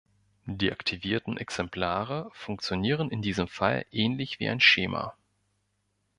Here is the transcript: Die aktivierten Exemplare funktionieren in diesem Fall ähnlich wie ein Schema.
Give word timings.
Die 0.47 0.71
aktivierten 0.71 1.37
Exemplare 1.37 2.31
funktionieren 2.33 3.11
in 3.11 3.21
diesem 3.21 3.47
Fall 3.47 3.85
ähnlich 3.91 4.39
wie 4.39 4.49
ein 4.49 4.59
Schema. 4.59 5.13